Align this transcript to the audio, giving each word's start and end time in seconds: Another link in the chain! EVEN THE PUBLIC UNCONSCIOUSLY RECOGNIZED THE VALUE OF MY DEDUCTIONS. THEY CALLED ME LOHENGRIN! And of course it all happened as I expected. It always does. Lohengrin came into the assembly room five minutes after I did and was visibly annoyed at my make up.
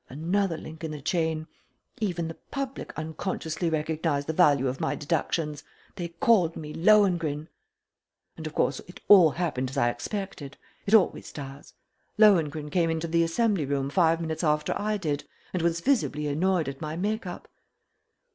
Another 0.09 0.57
link 0.57 0.83
in 0.83 0.89
the 0.89 0.99
chain! 0.99 1.45
EVEN 1.99 2.27
THE 2.27 2.33
PUBLIC 2.33 2.91
UNCONSCIOUSLY 2.97 3.69
RECOGNIZED 3.69 4.25
THE 4.25 4.33
VALUE 4.33 4.67
OF 4.67 4.81
MY 4.81 4.95
DEDUCTIONS. 4.95 5.63
THEY 5.95 6.07
CALLED 6.19 6.55
ME 6.55 6.73
LOHENGRIN! 6.73 7.47
And 8.35 8.47
of 8.47 8.55
course 8.55 8.79
it 8.87 8.99
all 9.07 9.29
happened 9.29 9.69
as 9.69 9.77
I 9.77 9.91
expected. 9.91 10.57
It 10.87 10.95
always 10.95 11.31
does. 11.31 11.75
Lohengrin 12.17 12.71
came 12.71 12.89
into 12.89 13.07
the 13.07 13.21
assembly 13.23 13.65
room 13.67 13.91
five 13.91 14.19
minutes 14.19 14.43
after 14.43 14.73
I 14.75 14.97
did 14.97 15.25
and 15.53 15.61
was 15.61 15.81
visibly 15.81 16.25
annoyed 16.25 16.67
at 16.67 16.81
my 16.81 16.95
make 16.95 17.27
up. 17.27 17.47